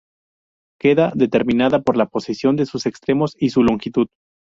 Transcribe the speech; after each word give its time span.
Queda 0.79 1.11
determinada 1.13 1.83
por 1.83 1.95
la 1.95 2.07
posición 2.07 2.55
de 2.55 2.65
sus 2.65 2.87
extremos 2.87 3.35
y 3.37 3.51
su 3.51 3.61
longitud. 3.61 4.07